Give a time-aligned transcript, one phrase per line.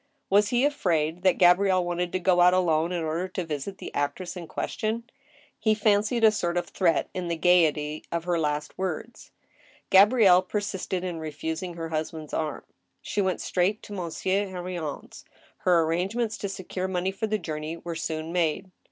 [0.31, 3.93] Was be afraid that Gabrielle wanted to go out alone in order to visit the
[3.93, 5.03] actress in question?
[5.59, 9.29] He fancied a sort of threat in the gayety of her last words.
[9.91, 12.63] Gabrielle persisted in refusing her husband's arm.
[13.03, 15.23] She went straight to Monsieur Henrion's.
[15.57, 18.71] Her arrangements to secure money for the journey were soon made.